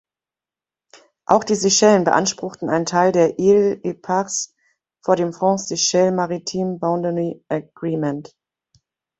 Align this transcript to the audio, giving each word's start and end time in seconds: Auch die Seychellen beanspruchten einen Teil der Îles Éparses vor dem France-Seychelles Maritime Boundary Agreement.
Auch 1.27 1.43
die 1.43 1.53
Seychellen 1.53 2.05
beanspruchten 2.05 2.69
einen 2.71 2.87
Teil 2.87 3.11
der 3.11 3.37
Îles 3.37 3.83
Éparses 3.83 4.55
vor 5.05 5.15
dem 5.15 5.31
France-Seychelles 5.31 6.11
Maritime 6.15 6.79
Boundary 6.79 7.45
Agreement. 7.49 8.35